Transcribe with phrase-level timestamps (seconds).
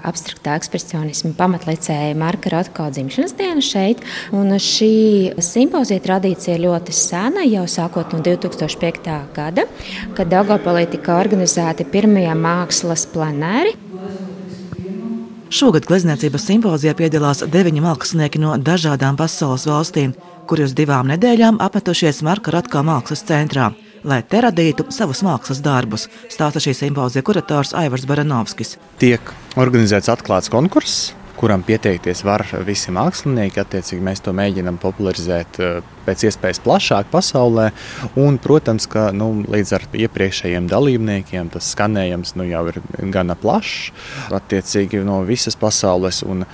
[0.00, 4.00] abstraktā ekspresionismu pamatlicēja Marka Ratko dzimšanas dienu šeit.
[4.32, 9.14] Un šī simpozija tradīcija ļoti sena, jau sākot no 2005.
[9.36, 9.68] gada,
[10.16, 13.91] kad Daugopolī tika organizēti pirmie mākslas plenēri.
[15.52, 20.14] Šogad glezniecības simpozijā piedalās deviņi mākslinieki no dažādām pasaules valstīm,
[20.48, 23.66] kuri uz divām nedēļām apmetušies Marka Ratkā mākslas centrā,
[24.00, 28.78] lai te radītu savus mākslas darbus, stāsta šī simpozija kurators Aivars Baranovskis.
[29.02, 31.10] Tiek organizēts atklāts konkurss,
[31.42, 33.58] kuram pieteikties var visi mākslinieki.
[33.64, 37.72] Attiecīgi mēs to mēģinām popularizēt eh, pēc iespējas plašāk pasaulē.
[38.22, 42.78] Un, protams, ka nu, līdz ar iepriekšējiem dalībniekiem tas skanējums nu, jau ir
[43.10, 43.90] gana plašs,
[44.38, 46.22] attiecīgi no visas pasaules.
[46.22, 46.46] Un,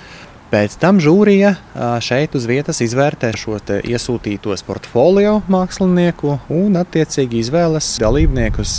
[0.48, 7.90] Pēc tam žūrija eh, šeit uz vietas izvērtē šo iesūtītos portfolio mākslinieku un attiecīgi izvēlas
[8.00, 8.78] dalībniekus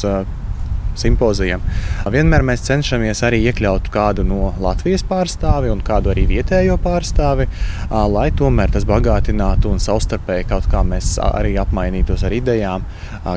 [1.01, 1.63] simpozijām.
[2.11, 7.47] Vienmēr mēs cenšamies arī iekļaut kādu no Latvijas pārstāvi un kādu arī vietējo pārstāvi,
[7.89, 12.85] lai tomēr tas bagātinātu un savstarpēji kaut kā mēs arī apmainītos ar idejām,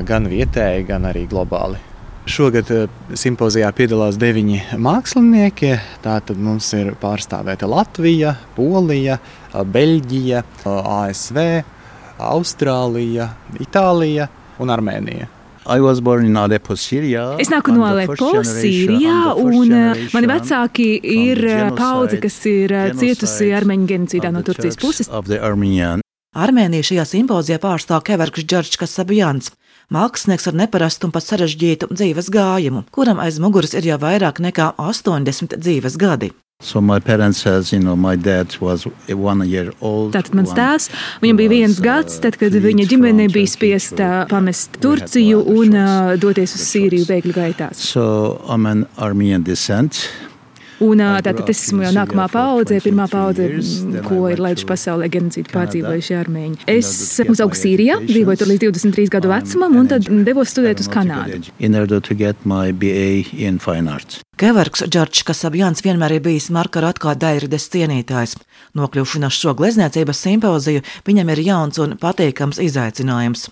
[0.07, 1.81] gan vietēji, gan arī globāli.
[2.23, 2.69] Šogad
[3.19, 5.73] simpozijā piedalās deviņi mākslinieki.
[6.05, 9.17] Tātad mums ir pārstāvēta Latvija, Polija,
[9.51, 11.41] Beļģija, ASV,
[12.23, 13.27] Austrālija,
[13.59, 14.29] Itālija
[14.63, 15.27] un Armēnija.
[17.39, 22.89] Es nāku no Alepo, Sīrijā, un uh, mani vecāki ir uh, paudze, kas ir uh,
[22.99, 25.11] cietusi armeņu genocīdā no Turcijas puses.
[26.33, 29.51] Armēnija šajā simpozijā pārstāv Keverks Džordžs Kasabjans.
[29.93, 34.71] Mākslinieks ar neparastu un pat sarežģītu dzīves gājumu, kuram aiz muguras ir jau vairāk nekā
[34.81, 36.31] 80 dzīves gadi.
[36.63, 36.81] So
[37.33, 37.95] says, you know,
[40.15, 40.89] Tātad mans tēvs,
[41.23, 46.55] viņam bija viens gads, tad, kad viņa ģimene bija spiesta pamest Turciju un uh, doties
[46.55, 47.83] uz Sīriju bēgļu gaitās.
[47.83, 48.39] So,
[50.81, 53.49] Un tātad es esmu jau nākamā paudze, pirmā paudze,
[54.07, 56.59] ko ir laiduši pasaulē genocīdu pārdzīvojuši armēņi.
[56.71, 56.91] Es
[57.21, 61.41] uzaugu Sīrijā, dzīvoju tur līdz 23 gadu vecumam, un tad devos studēt uz Kanādu.
[64.43, 68.39] Kevarks Džordžs Kasabjans vienmēr ir bijis Marka Ratkā dairides cienītājs.
[68.77, 73.51] Nokļūšanās šo glezniecības simpoziju viņam ir jauns un patīkams izaicinājums.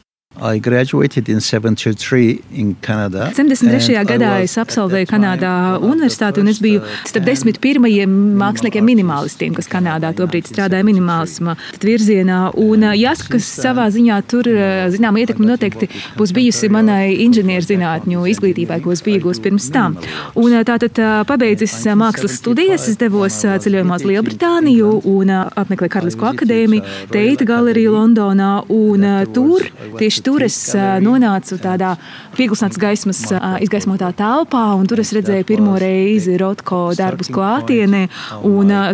[1.42, 2.40] 73.
[2.56, 4.00] In 73.
[4.08, 5.52] gadā es absolvēju Kanādā
[5.84, 12.54] universitāti, un es biju starp desmit pirmajiem māksliniekiem minimālistiem, kas Kanādā tobrīd strādāja minimālisma virzienā.
[12.56, 14.48] Un jāsaka, ka savā ziņā tur,
[14.96, 20.00] zinām, ietekme noteikti būs bijusi manai inženierzinātņu izglītībai, ko es biju iegūst pirms tam.
[20.40, 20.96] Un tātad
[21.28, 28.54] pabeidzis mākslas studijas, es devos ceļojumā uz Lielbritāniju un apmeklēju Karalisko akadēmiju, Teita galeriju Londonā,
[28.72, 29.68] un tur
[30.00, 30.58] tieši tur es
[31.04, 31.96] nonācu tādā
[32.38, 33.22] pieklusināts gaismas
[33.64, 38.08] izgaismotā telpā, un tur es redzēju pirmo reizi Rotko darbus klātienē.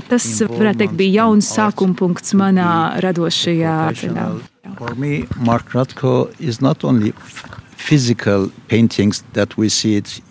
[0.08, 2.72] Tas, varētu teikt, bija jauns sākuma punkts manā
[3.04, 4.30] radošajā ceļā.
[4.78, 7.14] For me, Mark Rothko is not only
[7.78, 10.22] physical paintings that we see it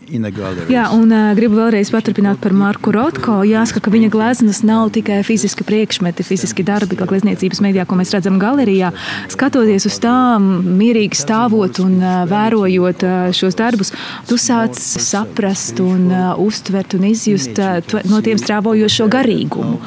[0.70, 3.40] Jā, un uh, gribu vēlreiz paturpināt par Marku Rotko.
[3.46, 8.12] Jāsaka, ka viņa gleznas nav tikai fiziski priekšmeti, fiziski darbi, kā glezniecības mēdījā, ko mēs
[8.14, 8.92] redzam galerijā.
[9.32, 10.46] Skatoties uz tām,
[10.78, 13.90] mierīgi stāvot un uh, vērojot uh, šos darbus,
[14.30, 19.80] tu sāc saprast un uh, uztvert un izjust uh, no tiem strāvojošo garīgumu.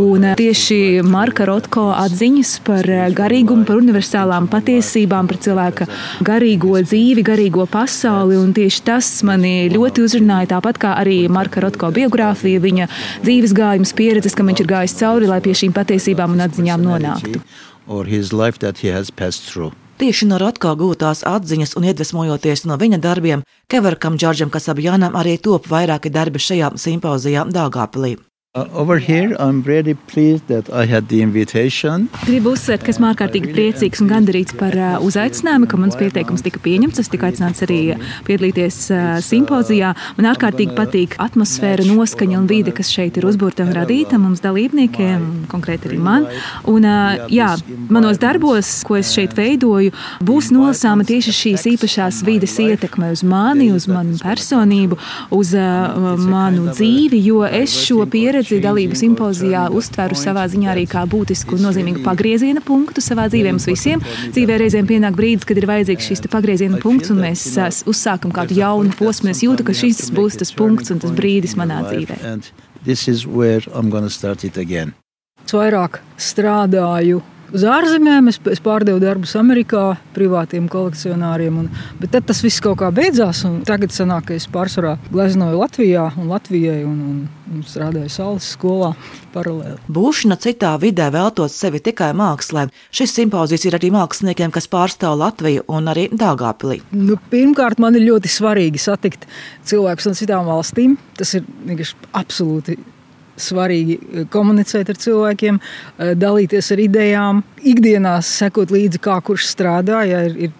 [0.00, 5.90] Un uh, tieši Marka Rotko atziņas par uh, garīgumu, par universālām patiesībām, par cilvēka
[6.24, 10.50] garīgo dzīvi, garīgo pasauli, un tieši tas mani ļoti uzrunāja.
[10.56, 12.88] Tāpat kā arī Marka Rotko biogrāfija, viņa
[13.24, 17.42] dzīves gājums, pieredzes, kam viņš ir gājis cauri, lai pie šīm patiesībām un atziņām nonāktu.
[19.96, 25.70] Tieši no Rotko gūtās atziņas un iedvesmojoties no viņa darbiem, Kevarkam Džordžam Kasabjanam arī top
[25.72, 28.18] vairāki darbi šajā simpozijā Dāngāpilī.
[28.56, 29.36] Uh, here,
[29.66, 29.94] really
[32.24, 36.62] Gribu uzsvērt, ka esmu ārkārtīgi priecīgs un gandarīts par uh, uzaicinājumu, ka mans pieteikums tika
[36.64, 37.02] pieņemts.
[37.02, 39.90] Es tiku aicināts arī piedalīties uh, simpozijā.
[40.16, 45.28] Man ārkārtīgi patīk atmosfēra, noskaņa un vide, kas šeit ir uzbūvēta un radīta mums dalībniekiem,
[45.52, 46.24] konkrēti arī man.
[46.64, 46.88] Un,
[47.28, 47.50] jā,
[47.92, 49.92] manos darbos, ko es šeit veidoju,
[50.24, 54.96] būs nolasāma tieši šīs īpašās vides ietekme uz mani, uz manu personību,
[55.36, 55.52] uz
[56.24, 61.56] manu dzīvi, jo es šo pieredzi pieredzi dalību simpozijā uztveru savā ziņā arī kā būtisku
[61.56, 64.02] un nozīmīgu pagrieziena punktu savā dzīvē mums visiem.
[64.34, 67.42] Dzīvē reizēm pienāk brīdis, kad ir vajadzīgs šis pagrieziena punkts, un mēs
[67.90, 69.32] uzsākam kādu jaunu posmu.
[69.32, 72.20] Es jūtu, ka šis būs tas punkts un tas brīdis manā dzīvē.
[75.46, 77.22] Es vairāk strādāju
[77.54, 78.30] uz ārzemēm.
[78.30, 79.84] Es, es pārdevu darbus Amerikā,
[80.16, 81.60] privātiem kolekcionāriem.
[81.62, 81.68] Un,
[82.00, 83.44] bet tad tas viss kaut kā beidzās.
[83.68, 87.20] Tagad sanāk, ka es pārsvarā gleznoju Latvijā un Latvijai un, un,
[87.52, 88.92] un strādāju Saules skolā
[89.34, 89.78] paralēli.
[89.92, 92.66] Būšana citā vidē veltot sevi tikai mākslē.
[92.94, 96.80] Šis simpozijas ir arī māksliniekiem, kas pārstāv Latviju un arī Dāngāpilī.
[96.96, 99.28] Nu, pirmkārt, man ir ļoti svarīgi satikt
[99.68, 100.98] cilvēkus no citām valstīm.
[101.16, 102.78] Tas ir vienkārši absolūti
[103.40, 110.04] svarīgi eh, komunicēt ar cilvēkiem, eh, dalīties ar idejām, ikdienā sekot līdzi, kā kurš strādā.
[110.08, 110.54] Ja ir, ir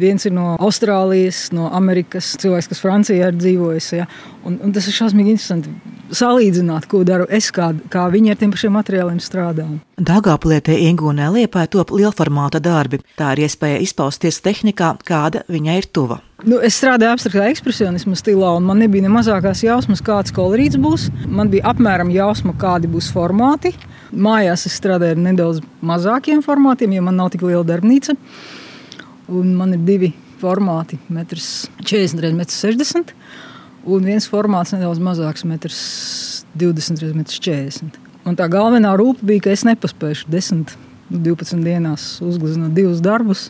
[0.00, 3.90] viens ir no Austrālijas, no Amerikas, cilvēks, kas Francijā ir dzīvojis.
[3.98, 4.06] Ja?
[4.46, 5.72] Un, un tas ir šausmīgi interesanti
[6.16, 9.66] salīdzināt, ko daru es, kā, kā viņi ar tiem pašiem materiāliem strādā.
[10.00, 13.02] Dāngāplietē iegūnē liepā top lielformāta darbi.
[13.18, 16.20] Tā ir iespēja izpausties tehnikā, kāda viņai ir tuva.
[16.40, 21.10] Nu, es strādāju abstraktā ekspresionismu stilā, un man nebija ne mazākās jausmas, kāds kolorīts būs.
[21.28, 23.74] Man bija apmēram jausma, kādi būs formāti.
[24.10, 28.16] Mājās es strādāju ar nedaudz mazākiem formātiem, jo man nav tik liela darbnīca.
[29.28, 33.14] Un man ir divi formāti, 1,40 x 60
[33.84, 38.00] un viens formāts nedaudz mazāks, 1,20 x 40.
[38.28, 40.74] Un tā galvenā rūpa bija, ka es nepaspēju 10,
[41.12, 43.48] 12 dienās uzgleznot divus darbus,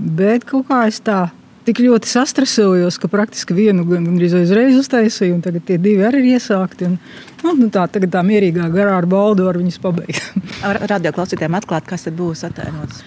[0.00, 1.26] bet kaut kā es tā
[1.64, 6.36] tik ļoti sastrēsojos, ka praktiski vienu gandrīz uzreiz uztaisīju, un tagad tie divi arī ir
[6.36, 6.88] iesākti.
[6.90, 6.98] Un,
[7.42, 10.30] nu, nu tā, tagad tā mierīgā garā ar baldu var viņus pabeigt.
[10.66, 13.02] Ar radio klausītājiem atklāt, kas tad būs attēlots?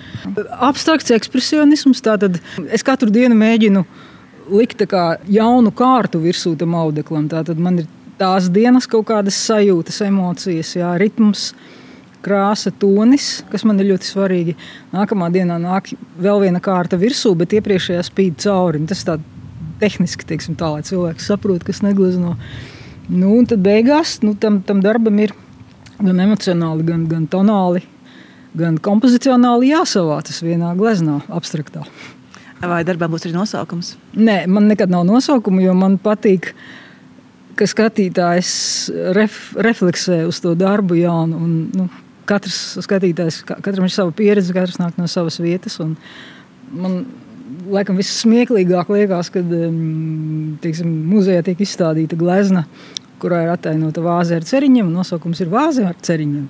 [0.69, 2.03] Abstrakts ekspresionisms.
[2.05, 2.41] Tātad
[2.73, 3.85] es katru dienu mēģinu
[4.53, 7.29] likt kā jaunu kārtu virsū tam audeklam.
[7.31, 11.51] Tātad man ir tās dienas kaut kādas sajūtas, emocijas, jā, ritms
[12.25, 14.55] krāsa, tonis, kas man ir ļoti svarīgi.
[14.93, 15.91] Nākamā dienā nāk
[16.21, 18.83] vēl viena kārta virsū, bet iepriekšējā spīd cauri.
[18.89, 19.17] Tas tā
[19.81, 22.35] tehniski, teiksim, tā, lai cilvēks saprot, kas neglezno.
[23.07, 25.33] Nu, un tad beigās nu, tam, tam darbam ir
[25.97, 27.83] gan emocionāli, gan, gan tonāli,
[28.57, 31.85] gan kompozicionāli jāsavācas vienā gleznā, abstraktā.
[32.57, 33.93] Vai darbam būs arī nosaukums?
[34.17, 36.51] Nē, man nekad nav nosaukuma, jo man patīk,
[37.57, 38.51] ka skatītājs
[39.17, 40.97] ref, refleksē uz to darbu.
[41.09, 41.87] Un, nu,
[42.27, 45.79] katrs skatītājs, katram ir sava pieredze, katrs nāk no savas vietas.
[46.71, 47.01] Man
[47.71, 49.51] laikam vissmieklīgāk liekas, kad
[50.63, 52.65] teiksim, muzejā tiek izstādīta glezna,
[53.21, 56.47] kurā ir attēlota vāze ar ceriņiem, un nosaukums ir vāze ar ceriņiem.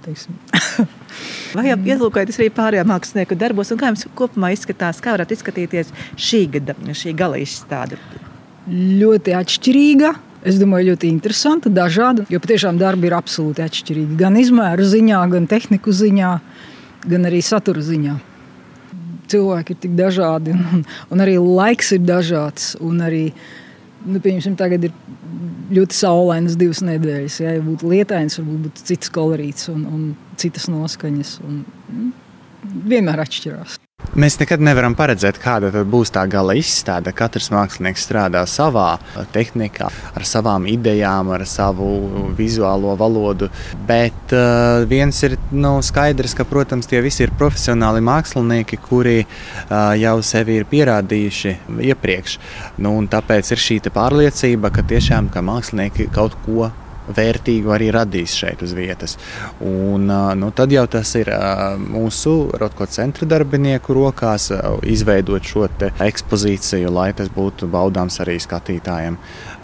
[1.55, 6.41] Vai ielūkojaties arī pārējā mākslinieku darbos, un kā jums kopumā izskatās, kā varētu izskatīties šī
[6.57, 7.99] gada, šī gala izstāde?
[8.67, 10.11] Ļoti atšķirīga.
[10.47, 14.17] Es domāju, ļoti interesanti, dažādi, jo patiešām darbi ir absolūti atšķirīgi.
[14.19, 16.31] Gan izmēru ziņā, gan tehniku ziņā,
[17.11, 18.15] gan arī satura ziņā.
[19.27, 22.75] Cilvēki ir tik dažādi, un, un arī laiks ir dažāds.
[22.79, 23.25] Arī,
[24.05, 24.95] nu, pieņemsim, tagad ir
[25.75, 27.41] ļoti saulainas divas nedēļas.
[27.43, 30.07] Ja, ja būtu lietains, varbūt būtu cits kolorīts un, un
[30.39, 31.33] citas noskaņas.
[31.43, 31.59] Un,
[31.91, 32.15] mm,
[32.93, 33.81] vienmēr atšķirās.
[34.17, 37.11] Mēs nekad nevaram paredzēt, kāda būs tā gala izstāde.
[37.13, 38.95] Katrs mākslinieks strādā savā
[39.33, 41.89] tehnikā, ar savām idejām, ar savu
[42.37, 43.51] vizuālo valodu.
[43.89, 49.93] Bet uh, viens ir nu, skaidrs, ka, protams, tie visi ir profesionāli mākslinieki, kuri uh,
[50.01, 51.53] jau sevi ir pierādījuši
[51.91, 52.39] iepriekš.
[52.81, 56.71] Nu, tāpēc ir šī pārliecība, ka tiešām ka mākslinieki kaut ko
[57.07, 59.17] vērtīgu arī radīs šeit uz vietas.
[59.63, 60.07] Un,
[60.39, 61.31] nu, tad jau tas ir
[61.81, 64.49] mūsu Rotko centra darbinieku rokās
[64.87, 65.67] izveidot šo
[66.03, 69.17] ekspozīciju, lai tas būtu baudāms arī skatītājiem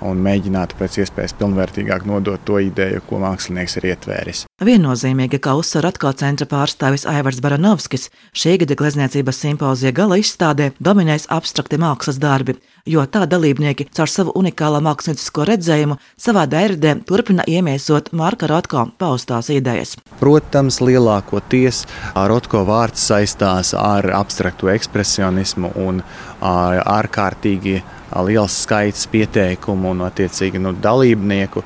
[0.03, 4.43] un mēģinātu pēc iespējas pilnvērtīgāk nodot to ideju, ko mākslinieks ir ietvēris.
[4.63, 11.29] Viennozīmīgi, kā uzsver atkal centra pārstāvis Aivars Baranovskis, šī gada glezniecības simpozija gala izstādē dominēs
[11.33, 18.12] abstrakti mākslas darbi, jo tā dalībnieki caur savu unikālo māksliniecisko redzējumu savā dērdē turpina iemiesot
[18.12, 19.96] Marka Rotko paustās idejas.
[20.20, 21.84] Protams, lielākoties
[22.16, 26.04] Rotko vārds saistās ar abstraktu ekspresionismu un
[26.43, 27.81] ārkārtīgi
[28.21, 31.63] liels skaits pieteikumu un, attiecīgi, nu, dalībnieku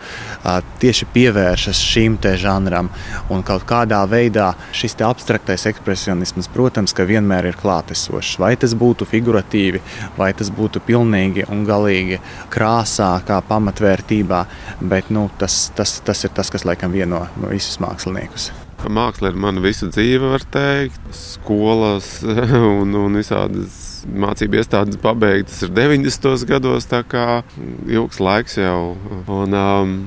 [0.79, 2.89] tieši pievēršas šim žanram.
[3.34, 8.38] Un kaut kādā veidā šis abstraktais ekspresionisms, protams, vienmēr ir klātesošs.
[8.39, 9.81] Vai tas būtu figuratīvi,
[10.17, 14.46] vai tas būtu pilnīgi un galīgi krāsā, kā pamatvērtībā,
[14.81, 18.51] bet nu, tas, tas, tas ir tas, kas laikam vieno visus māksliniekus.
[18.88, 21.01] Māksla ir mana visa dzīve, var teikt.
[21.12, 22.19] Skolas
[22.79, 26.46] un, un visādas mācību iestādes pabeigtas ir 90.
[26.50, 27.42] gados, tā kā
[27.88, 28.96] ilgs laiks jau.
[29.28, 29.98] Un, um,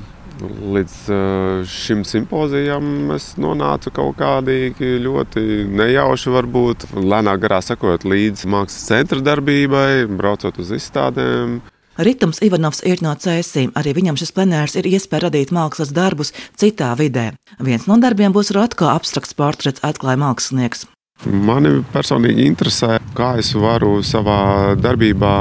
[0.41, 8.47] Līdz uh, šim simpozijam es nonācu kaut kādīgi ļoti nejauši, varbūt lēnāk garā sakot, līdz
[8.49, 11.59] mākslas centra darbībai, braucot uz izstādēm.
[12.01, 16.89] Ritms Ivanovs ir no cēsīm, arī viņam šis plenārs ir iespēja radīt mākslas darbus citā
[16.97, 17.33] vidē.
[17.59, 20.87] Viens no darbiem būs Rotko abstrakts portrets atklāja mākslinieks.
[21.29, 25.35] Mani personīgi interesē, kā es varu savā darbībā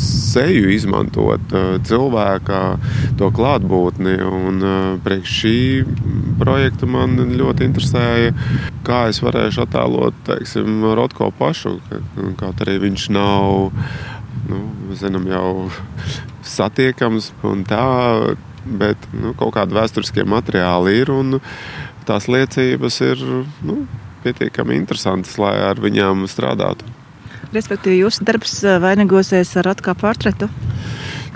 [0.00, 2.60] seju izmantot, eh, cilvēka
[3.18, 4.16] to klātbūtni.
[4.24, 5.56] Un eh, priekš šī
[6.40, 8.34] projekta man ļoti interesēja,
[8.84, 11.78] kā es varēšu attēlot teiksim, Rotko pašu,
[12.40, 13.72] kaut arī viņš nav
[14.50, 14.60] nu,
[14.96, 15.70] zinām, jau
[16.44, 21.40] satiekams un tā, bet nu, kaut kādi vēsturiskie materiāli ir un
[22.08, 23.26] tās liecības ir
[23.64, 23.84] nu,
[24.24, 26.88] pietiekami interesantas, lai ar viņām strādātu.
[27.50, 30.50] Respektīvi, jūsu darbs eh, vainagosies ar atkāpu portretu?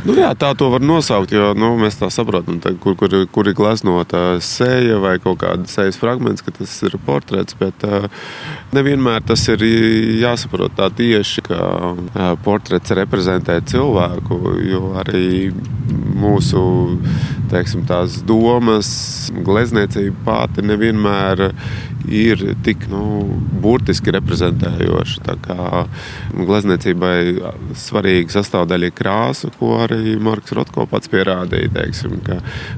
[0.04, 3.48] Nu, jā, tā to var nosaukt, jo nu, mēs tā saprotam, tā, kur, kur, kur
[3.48, 7.56] ir gleznota seja vai kaut kāda sejas fragments, ka tas ir portrets.
[7.56, 8.04] Bet uh,
[8.76, 9.64] nevienmēr tas ir
[10.20, 14.38] jāsaprot tā tieši, ka uh, portrets reprezentē cilvēku,
[14.68, 15.54] jo arī
[16.20, 16.60] mūsu
[17.54, 17.86] teiksim,
[18.28, 18.90] domas,
[19.46, 21.48] glezniecība pati nevienmēr
[22.10, 23.24] ir tik nu,
[23.62, 25.36] burtiski reprezentējoša.
[26.34, 27.16] Glezniecībai
[27.78, 31.72] svarīga sastāvdaļa ir krāsa, ko arī Marks Rotko pats pierādīja.
[31.74, 32.18] Teiksim,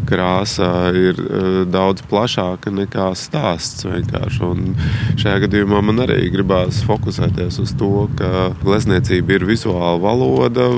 [0.09, 3.87] krāsa ir uh, daudz plašāka nekā stāsts.
[3.87, 10.71] Šajā gadījumā man arī gribās fokusēties uz to, ka glezniecība ir vizuāla valoda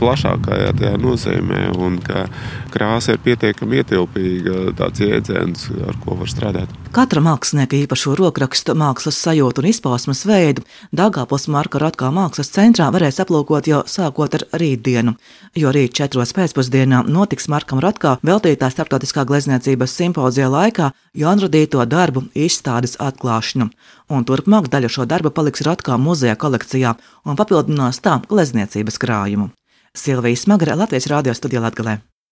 [0.00, 2.26] plašākajā tajā nozīmē, un ka
[2.74, 6.79] krāsa ir pietiekami ietilpīga tāds jēdziens, ar ko var strādāt.
[6.90, 13.20] Katra mākslinieka īpašo rokrakstu, mākslas sajūtu un izpausmes veidu Dāngāpils Marka Rotkā mākslas centrā varēs
[13.22, 15.14] aplūkot jau sākot ar rītdienu,
[15.54, 20.90] jo rīt četros pēcpusdienā notiks Markam Rotkā veltītā starptautiskā glezniecības simpozija laikā
[21.22, 23.70] jaunradīto darbu izstādes atklāšanu,
[24.10, 29.52] un turpmāk daļa šo darbu paliks Rotkā muzeja kolekcijā un papildinās tā glezniecības krājumu.
[29.94, 32.00] Silvijas Smagara Latvijas Rādio studijā Latgalē.